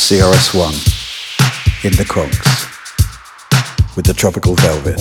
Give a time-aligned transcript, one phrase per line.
[0.00, 2.66] CRS1 in the Conks
[3.94, 4.98] with the Tropical Velvet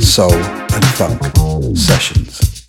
[0.00, 1.20] Soul and Funk
[1.76, 2.66] Sessions.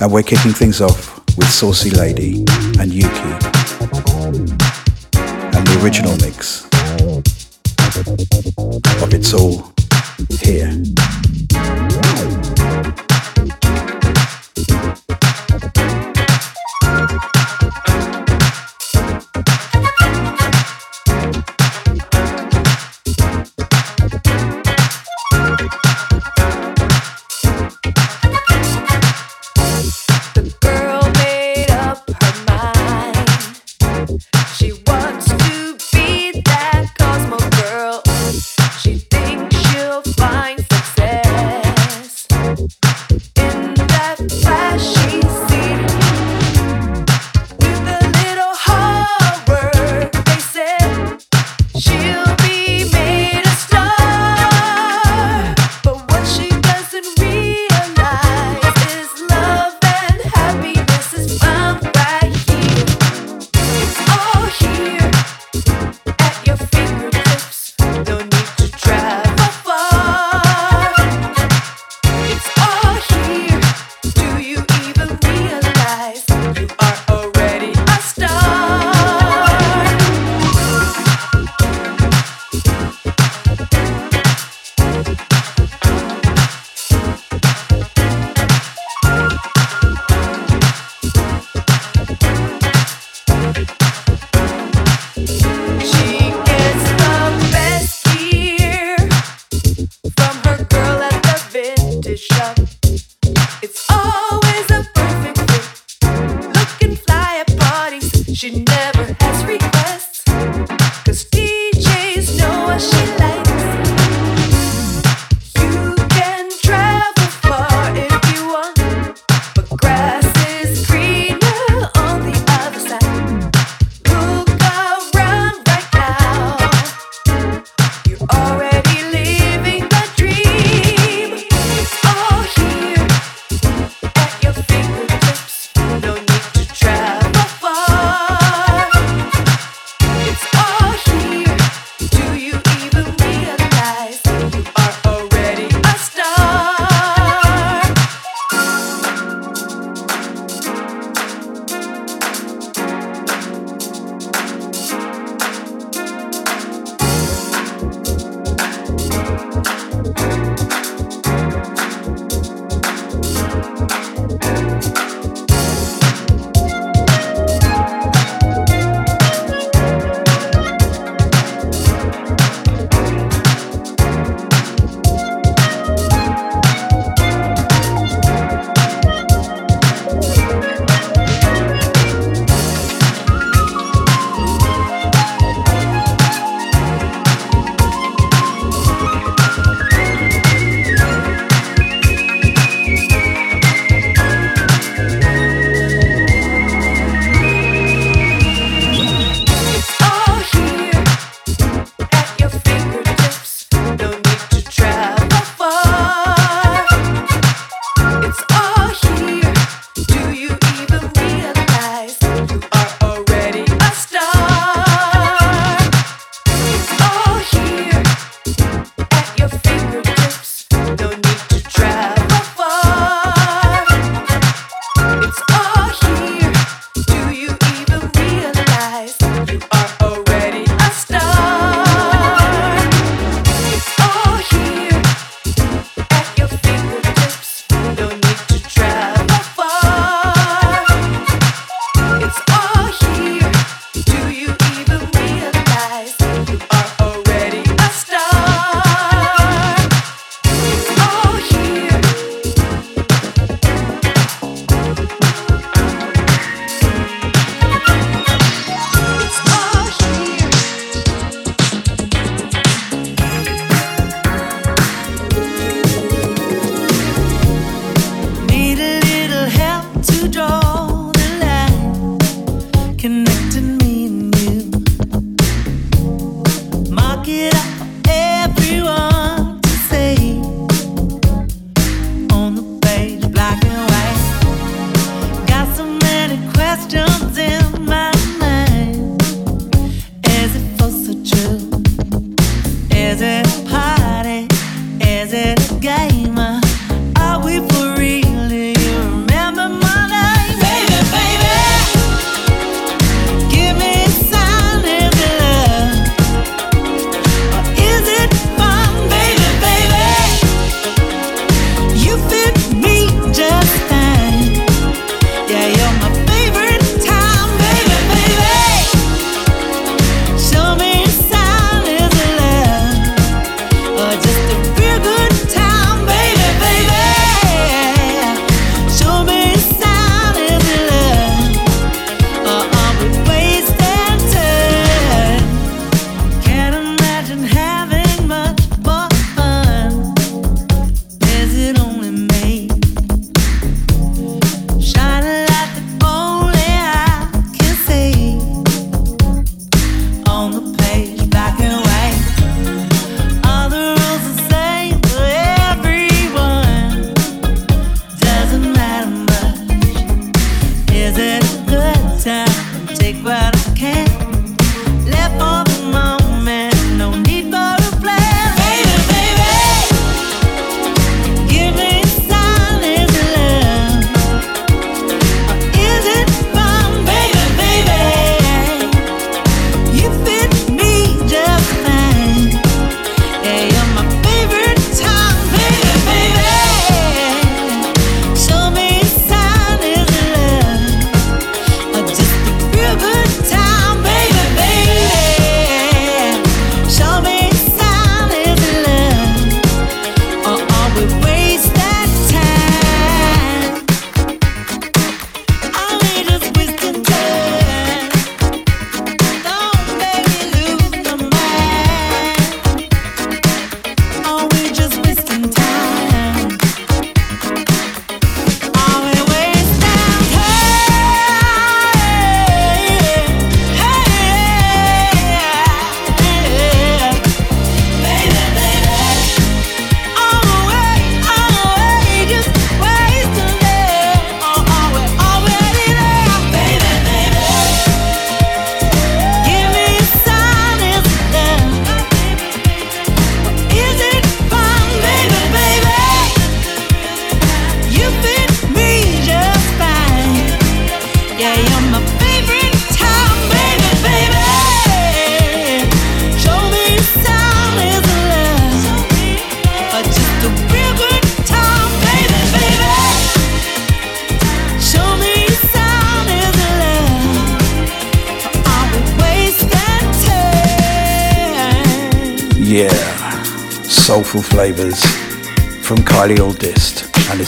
[0.00, 2.44] And we're kicking things off with Saucy Lady
[2.78, 3.32] and Yuki
[5.54, 6.64] and the original mix
[9.00, 9.72] of It's All
[10.40, 11.23] Here.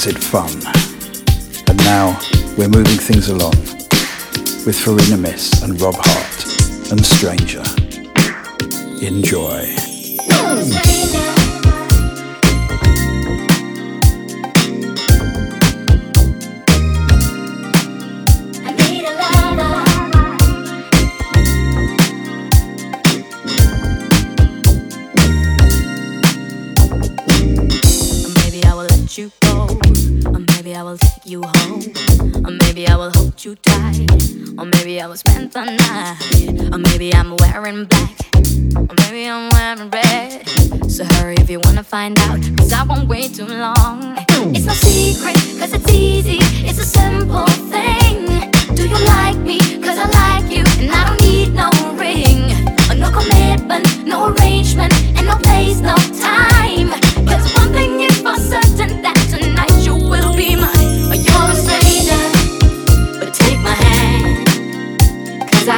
[0.08, 0.50] It Fun?
[1.68, 2.16] And now
[2.56, 3.56] we're moving things along
[4.64, 7.64] with Farina Miss and Rob Hart and Stranger.
[9.04, 9.66] Enjoy.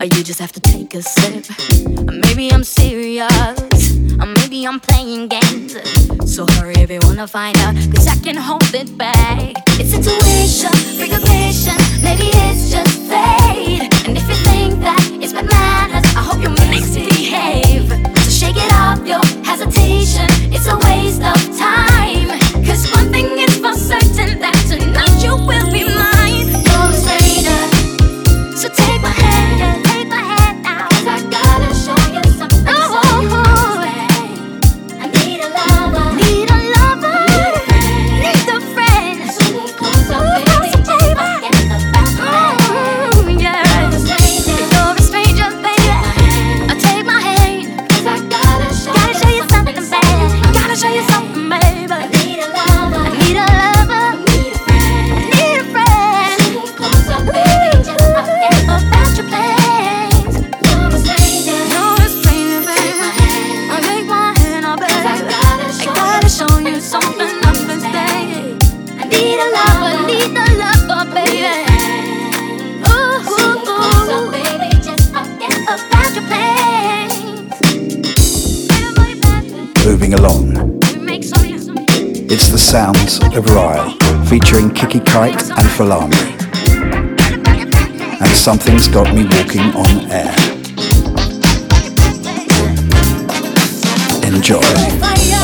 [0.00, 1.44] or you just have to take a sip.
[2.06, 3.28] Maybe I'm serious,
[4.18, 5.76] or maybe I'm playing games.
[6.24, 9.52] So hurry if you wanna find out, cause I can hold it back.
[9.78, 13.92] It's intuition, recognition, maybe it's just fate.
[14.06, 17.90] And if you think that it's bad manners, I hope you misbehave.
[18.24, 21.89] So shake it off your hesitation, it's a waste of time.
[82.70, 83.90] Sounds of Ryle,
[84.26, 86.14] featuring Kiki Kite and Falami.
[88.20, 90.32] And something's got me walking on air.
[94.22, 95.39] Enjoy.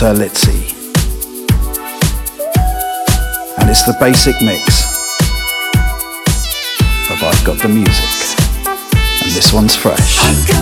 [0.00, 0.74] Terlizzi.
[3.58, 4.96] And it's the basic mix
[7.10, 8.38] of I've Got the Music.
[9.22, 10.59] And this one's fresh.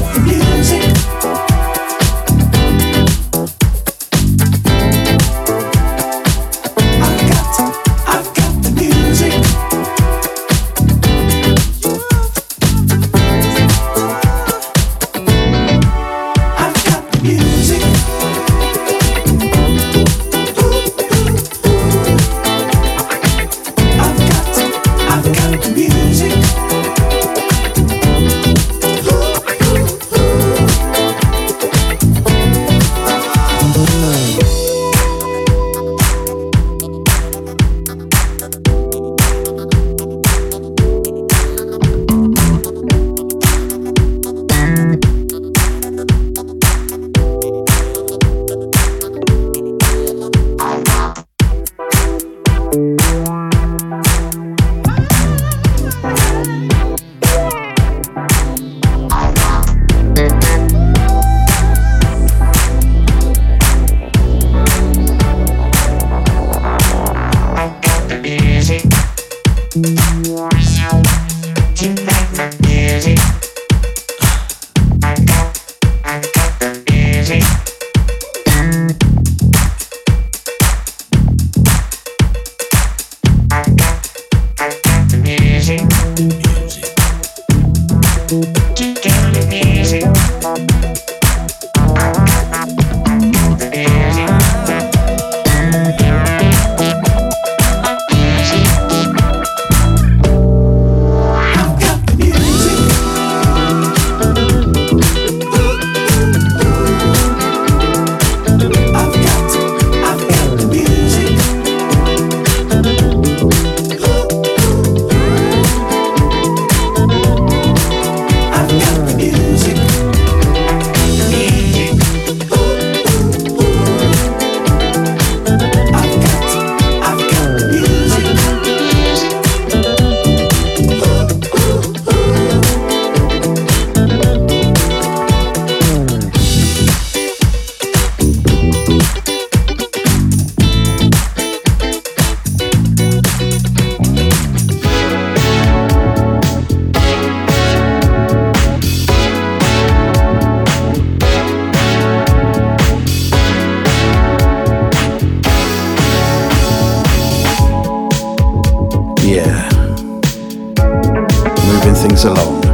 [161.94, 162.64] Things along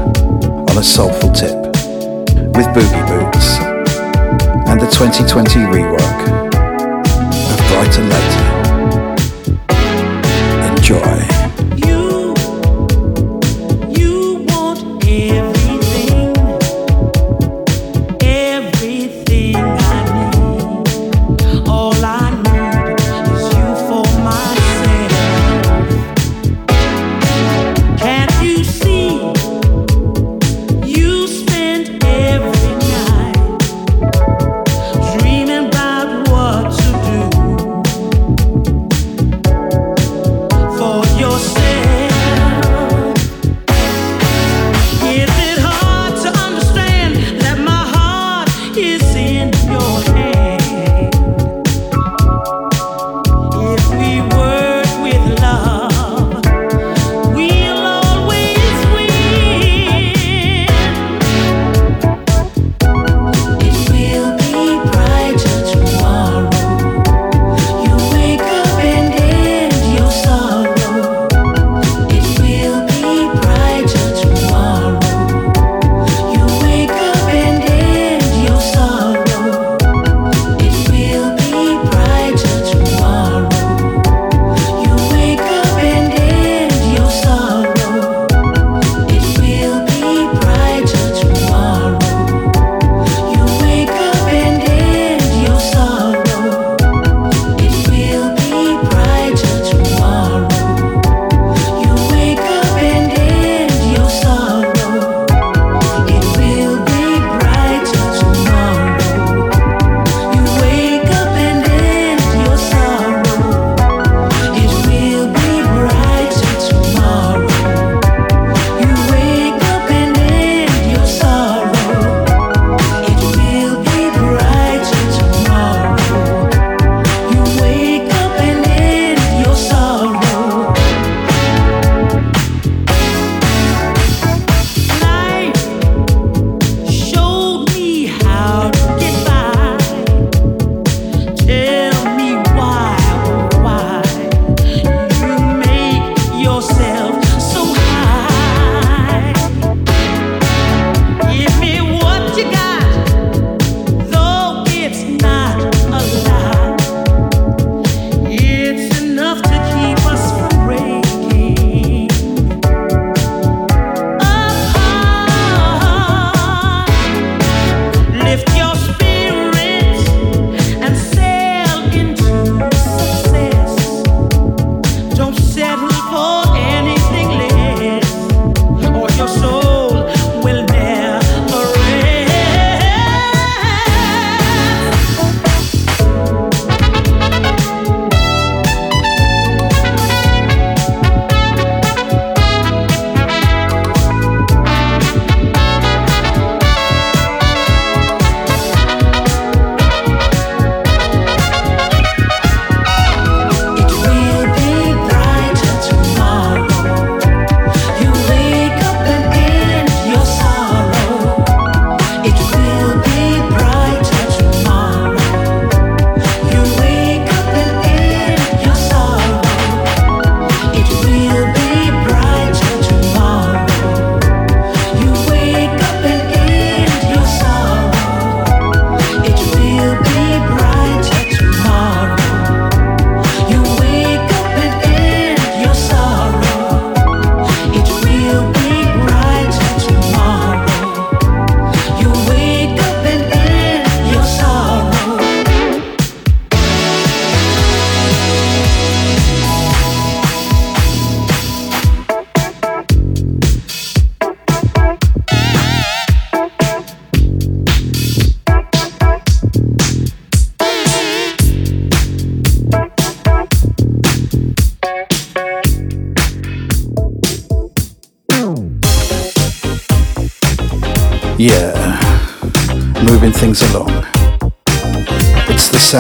[0.71, 1.57] on a soulful tip
[2.57, 3.59] with Boogie Boots
[4.69, 6.29] and the 2020 rework
[7.51, 8.34] of Brighter Later.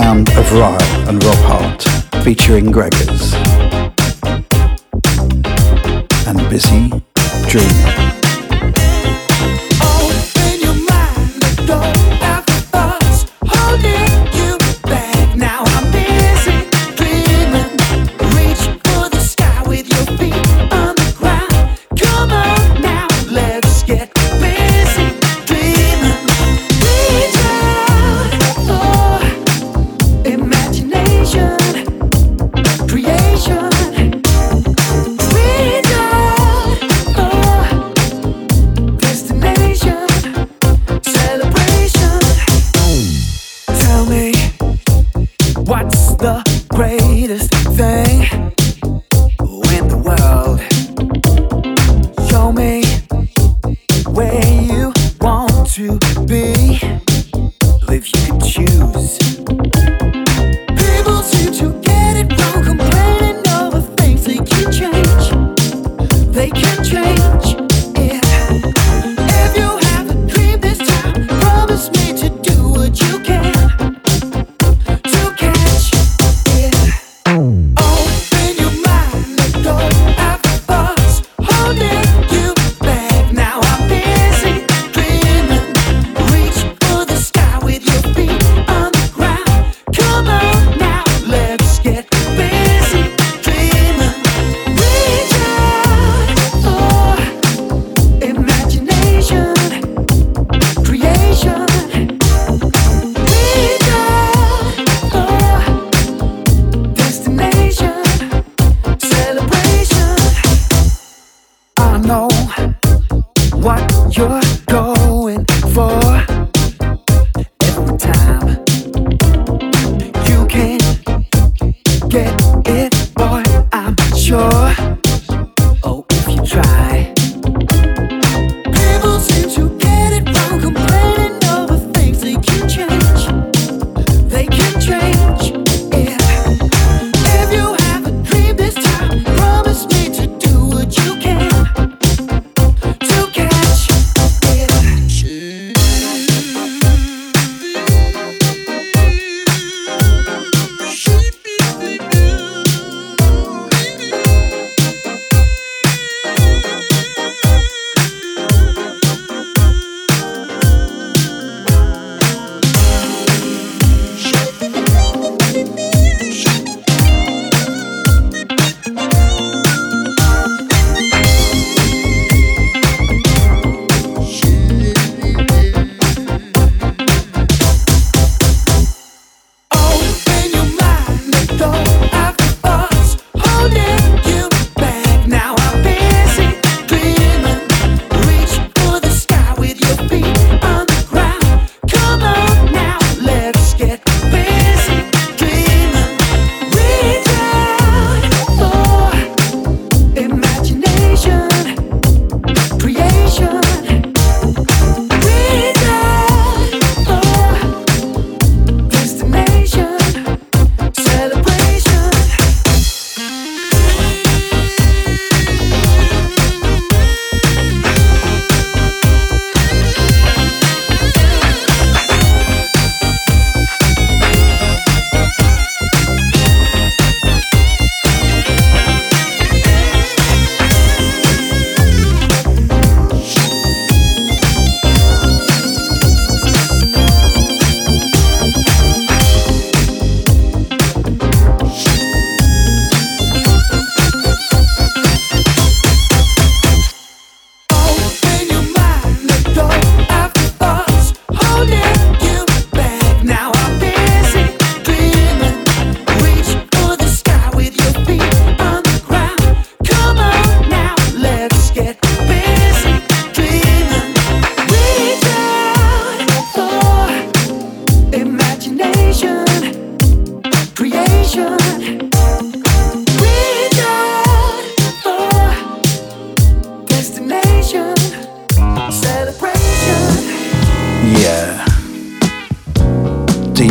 [0.01, 1.83] Sound of Ryle and Rob Hart
[2.25, 3.33] featuring Gregors.
[6.27, 6.91] And Busy
[7.49, 8.24] Dreaming.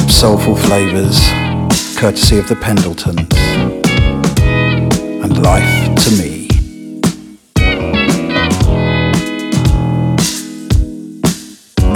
[0.04, 1.30] deep soulful flavours,
[1.98, 3.38] courtesy of the Pendletons,
[5.24, 6.48] and life to me.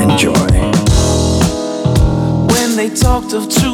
[0.01, 0.47] Enjoy.
[2.53, 3.66] When they talked of truth.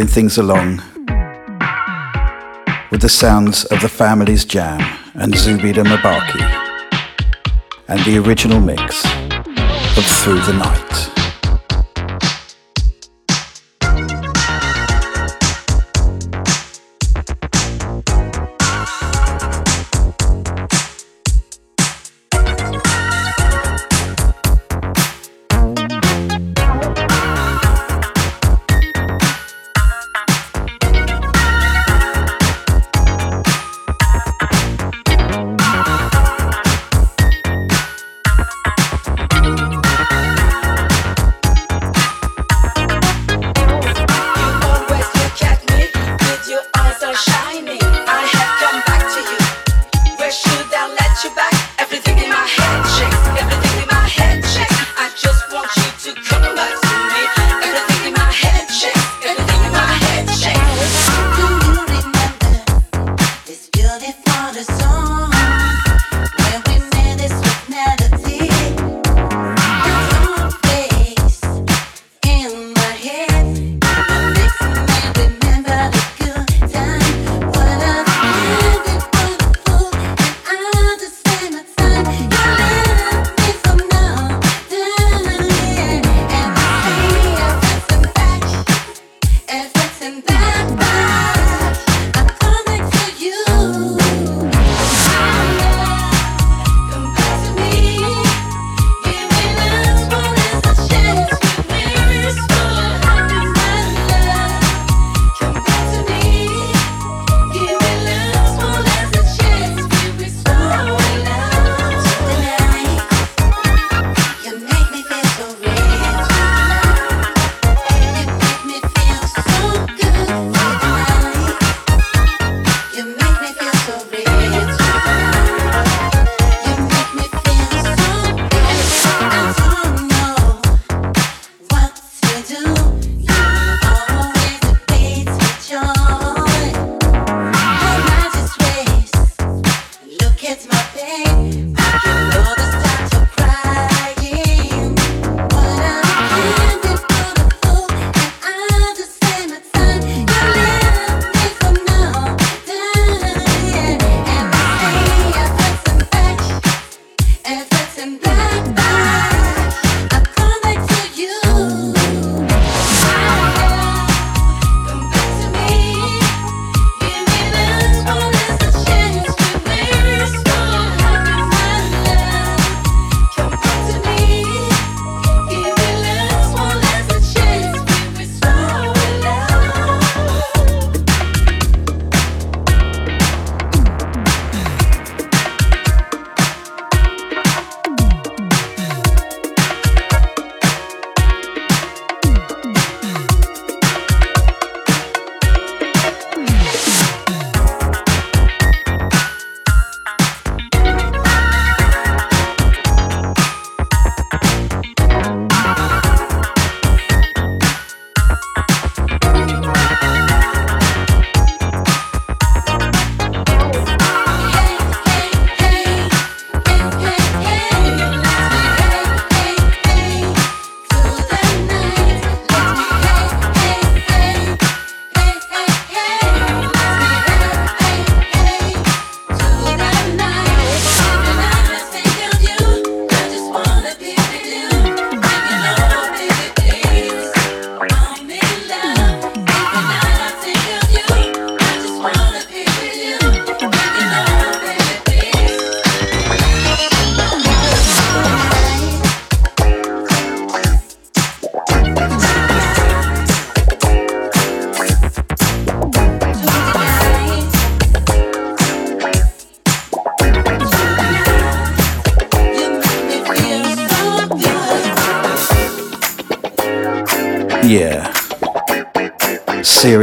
[0.00, 0.76] moving things along
[2.90, 4.80] with the sounds of the family's jam
[5.14, 6.40] and Zubida Mabaki
[7.86, 9.04] and the original mix
[9.98, 10.89] of Through the Night.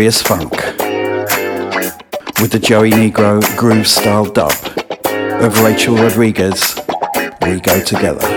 [0.08, 0.52] Serious Funk.
[2.40, 4.54] With the Joey Negro groove style dub
[5.42, 6.80] of Rachel Rodriguez,
[7.42, 8.37] We Go Together.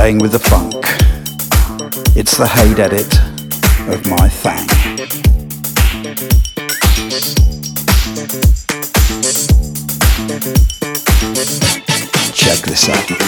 [0.00, 0.72] Staying with the funk.
[2.16, 3.14] It's the Hade edit
[3.86, 4.66] of my thang.
[12.32, 13.20] Check this out.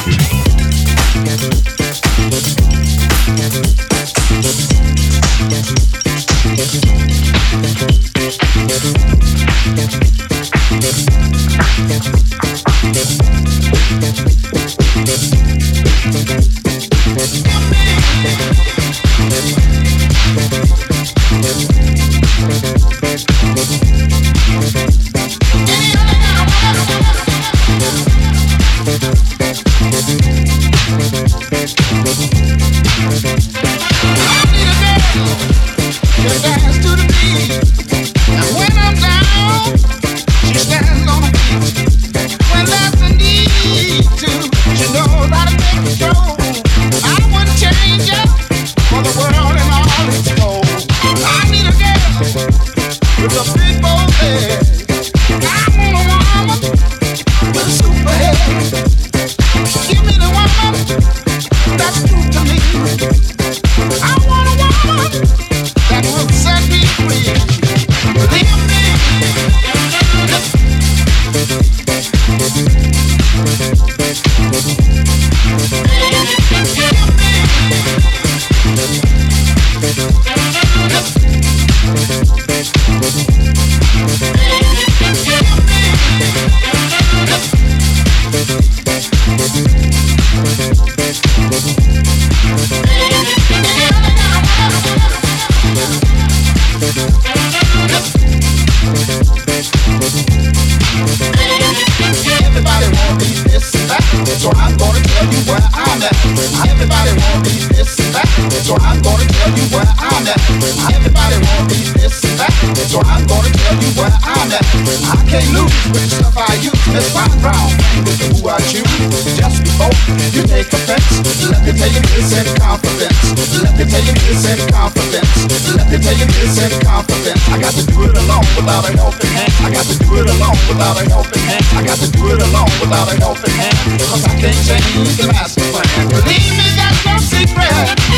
[124.33, 125.29] This in confidence.
[125.77, 127.43] Let me tell you this in confidence.
[127.53, 129.53] I got to do it alone without a helping hand.
[129.61, 131.65] I got to do it alone without a helping hand.
[131.77, 133.77] I got to do it alone without a helping hand.
[134.01, 135.85] Cause I can't change the master plan.
[136.09, 137.69] Believe me, that's no secret.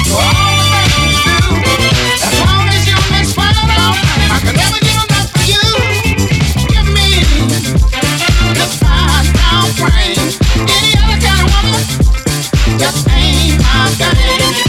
[0.07, 1.91] So you do,
[2.23, 3.99] as long as you make fun of,
[4.31, 5.67] I can never give enough for you.
[6.71, 7.27] Give me
[8.55, 10.19] this fine brown frame.
[10.63, 11.83] Any other kind of woman
[12.79, 14.64] just ain't my thing.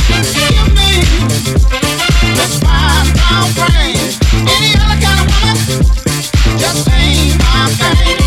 [3.35, 4.47] Brown frame.
[4.47, 8.24] Any other kind of woman just ain't my thing.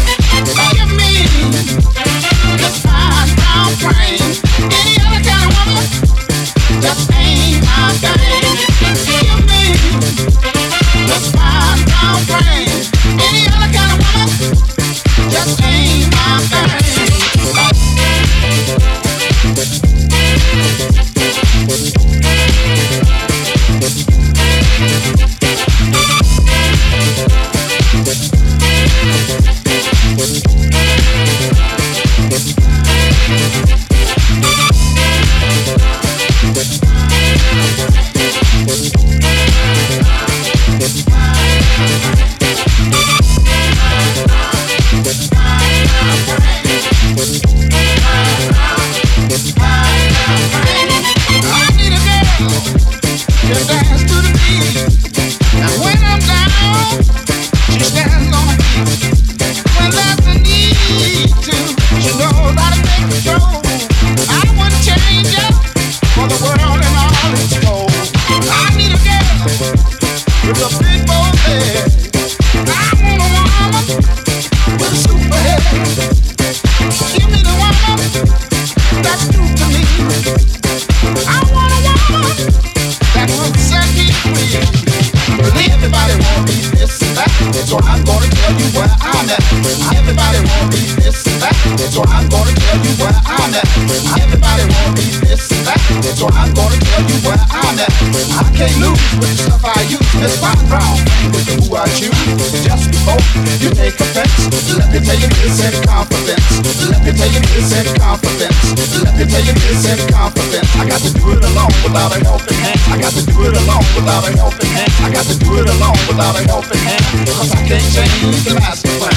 [98.69, 100.05] Can't lose with the stuff I use.
[100.21, 101.01] It's my brown
[101.33, 102.13] with who I choose.
[102.61, 103.17] Just before
[103.65, 104.29] you take offense,
[104.77, 106.45] let me tell you this in confidence.
[106.85, 108.61] Let me tell you this in confidence.
[109.01, 110.69] Let me tell you this in confidence.
[110.77, 112.77] I got to do it alone without a helping hand.
[112.93, 114.93] I got to do it alone without a helping hand.
[115.01, 117.01] I got to do it alone without a helping hand.
[117.25, 119.17] Cause I can't change the master plan.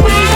[0.00, 0.32] When you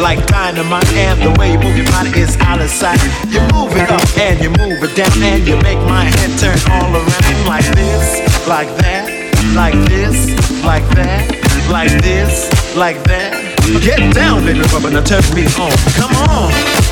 [0.00, 0.88] like dynamite.
[0.94, 3.00] And the way you move your body is out of sight.
[3.28, 5.12] You move it up and you move it down.
[5.22, 7.46] And you make my head turn all around.
[7.46, 9.06] Like this, like that,
[9.54, 11.22] like this, like that
[11.70, 13.56] Like this, like that.
[13.82, 15.72] Get down, baby, rubber, now turn me on.
[15.98, 16.85] Come on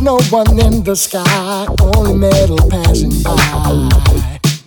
[0.00, 3.88] one in the sky, only metal passing by.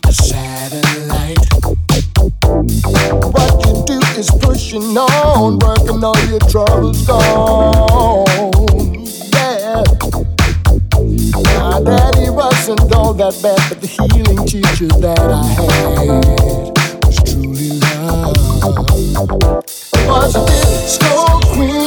[0.07, 1.38] A satellite.
[3.34, 8.25] What you do is pushing on, working all your troubles gone.
[9.34, 9.84] Yeah.
[11.59, 16.07] My daddy wasn't all that bad, but the healing teacher that I had
[17.05, 18.38] was truly love.
[20.07, 21.87] Was a disco queen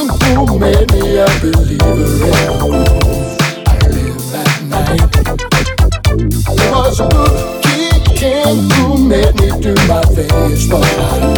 [9.75, 10.67] do my things.
[10.67, 11.33] What I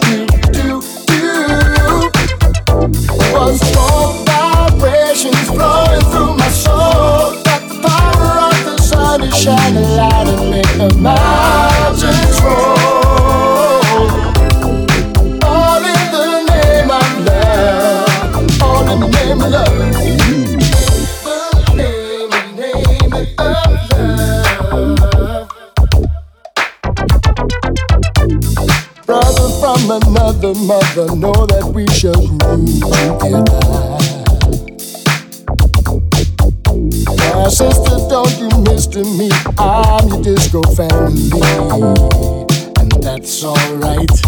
[0.00, 1.30] do, do, do,
[1.76, 2.90] do.
[3.32, 3.73] Was
[30.96, 32.56] mother know that we shall grow
[33.18, 33.60] together.
[37.34, 39.30] My sister, don't you mister me?
[39.58, 41.30] I'm your disco family,
[42.78, 44.23] and that's alright.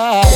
[0.00, 0.29] love.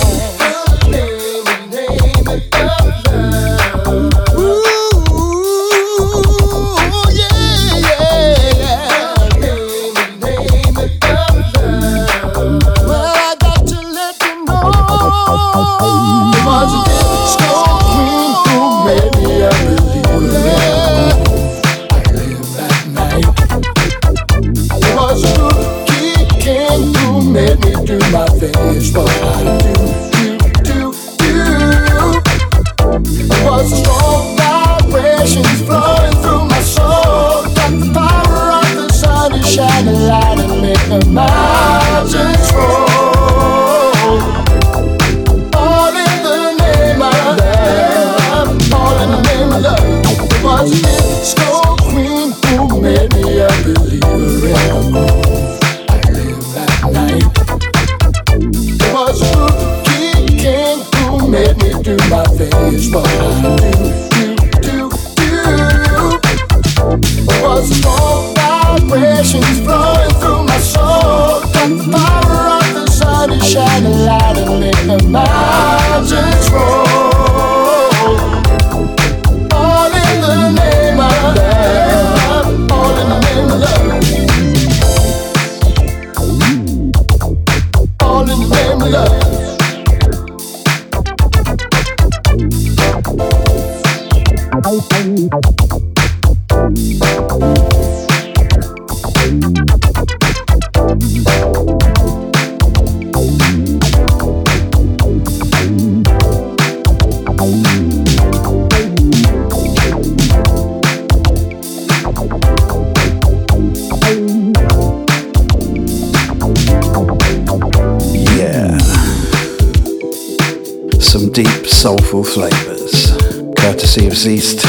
[122.04, 123.16] Soulful Flavors,
[123.56, 124.62] courtesy of Zeist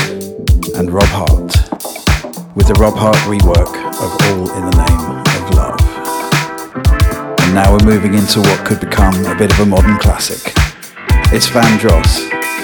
[0.80, 1.54] and Rob Hart,
[2.56, 5.04] with the Rob Hart rework of All in the Name
[5.36, 7.40] of Love.
[7.42, 10.54] And now we're moving into what could become a bit of a modern classic.
[11.34, 12.22] It's Van Dross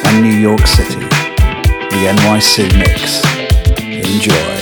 [0.07, 3.21] and New York City, the NYC mix.
[3.77, 4.60] Enjoy.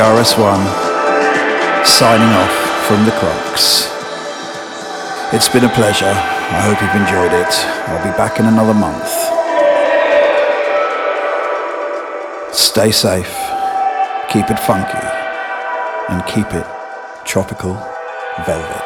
[0.00, 3.84] CRS1, signing off from the Crocs.
[5.34, 6.06] It's been a pleasure.
[6.06, 7.52] I hope you've enjoyed it.
[7.86, 9.04] I'll be back in another month.
[12.54, 13.28] Stay safe,
[14.30, 15.06] keep it funky,
[16.08, 16.66] and keep it
[17.26, 17.74] tropical
[18.46, 18.79] velvet.